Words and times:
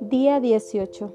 Día 0.00 0.38
18. 0.40 1.12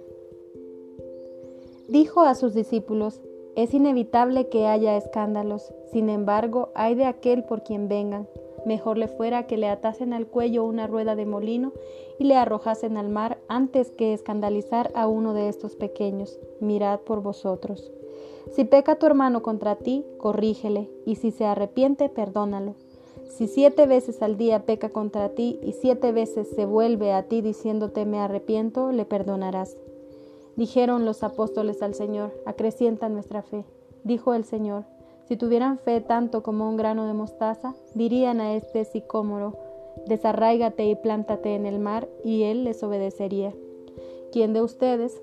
Dijo 1.88 2.22
a 2.22 2.36
sus 2.36 2.54
discípulos, 2.54 3.22
es 3.56 3.74
inevitable 3.74 4.50
que 4.50 4.68
haya 4.68 4.98
escándalos, 4.98 5.74
sin 5.92 6.10
embargo, 6.10 6.70
hay 6.76 6.96
de 6.96 7.06
aquel 7.06 7.46
por 7.46 7.64
quien 7.64 7.88
vengan. 7.88 8.28
Mejor 8.66 8.98
le 8.98 9.08
fuera 9.08 9.48
que 9.48 9.58
le 9.58 9.70
atasen 9.70 10.12
al 10.12 10.28
cuello 10.28 10.66
una 10.66 10.88
rueda 10.88 11.16
de 11.16 11.26
molino 11.26 11.72
y 12.20 12.26
le 12.26 12.36
arrojasen 12.36 12.98
al 12.98 13.08
mar 13.10 13.38
antes 13.48 13.92
que 13.92 14.14
escandalizar 14.14 14.92
a 14.96 15.08
uno 15.08 15.34
de 15.34 15.48
estos 15.48 15.76
pequeños. 15.76 16.40
Mirad 16.60 17.00
por 17.02 17.22
vosotros. 17.22 17.92
Si 18.52 18.66
peca 18.66 18.98
tu 18.98 19.06
hermano 19.06 19.42
contra 19.44 19.78
ti, 19.78 20.06
corrígele, 20.18 20.90
y 21.06 21.16
si 21.16 21.32
se 21.32 21.46
arrepiente, 21.46 22.10
perdónalo. 22.10 22.76
Si 23.30 23.48
siete 23.48 23.86
veces 23.86 24.22
al 24.22 24.38
día 24.38 24.66
peca 24.66 24.90
contra 24.90 25.30
ti 25.30 25.60
y 25.62 25.74
siete 25.74 26.12
veces 26.12 26.48
se 26.50 26.66
vuelve 26.66 27.12
a 27.12 27.24
ti 27.24 27.42
diciéndote 27.42 28.06
me 28.06 28.20
arrepiento, 28.20 28.92
le 28.92 29.06
perdonarás. 29.06 29.76
Dijeron 30.56 31.04
los 31.04 31.22
apóstoles 31.24 31.82
al 31.82 31.96
Señor, 31.96 32.32
acrecienta 32.46 33.10
nuestra 33.10 33.42
fe. 33.42 33.66
Dijo 34.04 34.34
el 34.34 34.46
Señor, 34.46 34.86
si 35.28 35.36
tuvieran 35.36 35.80
fe 35.80 36.02
tanto 36.02 36.44
como 36.44 36.70
un 36.70 36.78
grano 36.78 37.08
de 37.08 37.14
mostaza, 37.14 37.76
dirían 37.94 38.40
a 38.40 38.56
este 38.56 38.86
sicómoro, 38.86 39.58
desarráigate 40.08 40.86
y 40.86 40.96
plántate 40.96 41.56
en 41.56 41.66
el 41.66 41.80
mar, 41.80 42.08
y 42.24 42.44
él 42.44 42.64
les 42.64 42.84
obedecería. 42.84 43.54
¿Quién 44.32 44.54
de 44.54 44.62
ustedes, 44.62 45.22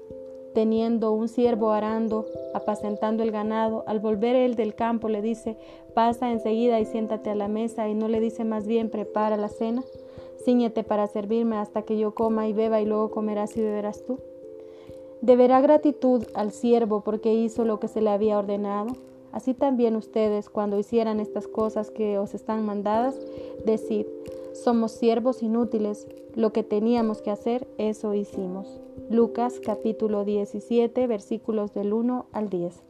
teniendo 0.54 1.12
un 1.12 1.28
siervo 1.28 1.72
arando, 1.72 2.26
apacentando 2.54 3.22
el 3.22 3.30
ganado, 3.30 3.84
al 3.86 4.00
volver 4.00 4.36
él 4.36 4.54
del 4.54 4.74
campo 4.74 5.08
le 5.08 5.22
dice, 5.22 5.56
pasa 5.94 6.30
enseguida 6.30 6.80
y 6.80 6.84
siéntate 6.84 7.30
a 7.30 7.34
la 7.34 7.48
mesa, 7.48 7.88
y 7.88 7.94
no 7.94 8.08
le 8.08 8.20
dice 8.20 8.44
más 8.44 8.66
bien, 8.66 8.90
prepara 8.90 9.36
la 9.36 9.48
cena, 9.48 9.82
ciñete 10.44 10.84
para 10.84 11.06
servirme 11.06 11.56
hasta 11.56 11.82
que 11.82 11.98
yo 11.98 12.14
coma 12.14 12.48
y 12.48 12.52
beba 12.52 12.80
y 12.80 12.86
luego 12.86 13.10
comerás 13.10 13.56
y 13.56 13.60
beberás 13.60 14.04
tú. 14.04 14.18
Deberá 15.20 15.60
gratitud 15.60 16.24
al 16.34 16.50
siervo 16.50 17.02
porque 17.02 17.32
hizo 17.32 17.64
lo 17.64 17.78
que 17.78 17.88
se 17.88 18.00
le 18.00 18.10
había 18.10 18.38
ordenado. 18.38 18.96
Así 19.30 19.54
también 19.54 19.96
ustedes, 19.96 20.50
cuando 20.50 20.78
hicieran 20.78 21.20
estas 21.20 21.46
cosas 21.46 21.90
que 21.90 22.18
os 22.18 22.34
están 22.34 22.66
mandadas, 22.66 23.18
decid, 23.64 24.06
somos 24.52 24.92
siervos 24.92 25.42
inútiles, 25.42 26.06
lo 26.34 26.52
que 26.52 26.62
teníamos 26.62 27.22
que 27.22 27.30
hacer, 27.30 27.66
eso 27.78 28.14
hicimos. 28.14 28.80
Lucas 29.10 29.60
capítulo 29.64 30.24
17 30.24 31.06
versículos 31.06 31.74
del 31.74 31.92
1 31.92 32.26
al 32.32 32.48
10. 32.48 32.82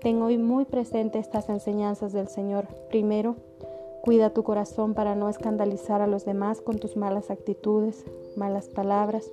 Tengo 0.00 0.26
hoy 0.26 0.38
muy 0.38 0.64
presente 0.64 1.18
estas 1.18 1.48
enseñanzas 1.48 2.12
del 2.12 2.28
Señor. 2.28 2.66
Primero, 2.88 3.36
cuida 4.02 4.30
tu 4.30 4.42
corazón 4.42 4.94
para 4.94 5.14
no 5.14 5.28
escandalizar 5.28 6.00
a 6.00 6.06
los 6.06 6.24
demás 6.24 6.60
con 6.60 6.78
tus 6.78 6.96
malas 6.96 7.30
actitudes, 7.30 8.04
malas 8.36 8.68
palabras. 8.68 9.30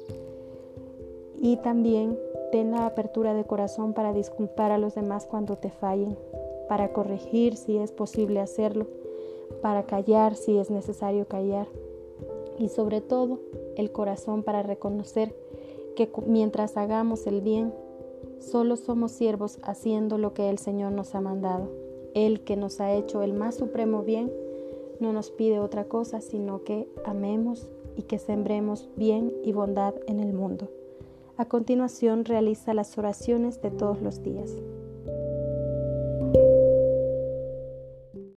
Y 1.41 1.57
también 1.57 2.17
ten 2.51 2.71
la 2.71 2.85
apertura 2.85 3.33
de 3.33 3.45
corazón 3.45 3.93
para 3.93 4.13
disculpar 4.13 4.71
a 4.71 4.77
los 4.77 4.95
demás 4.95 5.25
cuando 5.25 5.57
te 5.57 5.69
fallen, 5.69 6.17
para 6.69 6.93
corregir 6.93 7.57
si 7.57 7.77
es 7.77 7.91
posible 7.91 8.39
hacerlo 8.39 8.87
para 9.61 9.83
callar 9.83 10.35
si 10.35 10.57
es 10.57 10.69
necesario 10.69 11.27
callar 11.27 11.67
y 12.59 12.69
sobre 12.69 13.01
todo 13.01 13.39
el 13.77 13.91
corazón 13.91 14.43
para 14.43 14.63
reconocer 14.63 15.35
que 15.95 16.09
mientras 16.25 16.77
hagamos 16.77 17.27
el 17.27 17.41
bien, 17.41 17.73
solo 18.39 18.75
somos 18.75 19.11
siervos 19.11 19.59
haciendo 19.63 20.17
lo 20.17 20.33
que 20.33 20.49
el 20.49 20.57
Señor 20.57 20.91
nos 20.91 21.15
ha 21.15 21.21
mandado. 21.21 21.69
Él 22.13 22.41
que 22.41 22.55
nos 22.55 22.79
ha 22.79 22.93
hecho 22.93 23.23
el 23.23 23.33
más 23.33 23.55
supremo 23.55 24.03
bien, 24.03 24.31
no 24.99 25.13
nos 25.13 25.31
pide 25.31 25.59
otra 25.59 25.85
cosa 25.85 26.21
sino 26.21 26.63
que 26.63 26.87
amemos 27.05 27.69
y 27.95 28.03
que 28.03 28.19
sembremos 28.19 28.89
bien 28.95 29.33
y 29.43 29.51
bondad 29.51 29.95
en 30.07 30.19
el 30.19 30.33
mundo. 30.33 30.69
A 31.37 31.45
continuación 31.45 32.25
realiza 32.25 32.73
las 32.73 32.97
oraciones 32.97 33.61
de 33.61 33.71
todos 33.71 34.01
los 34.01 34.21
días. 34.21 34.51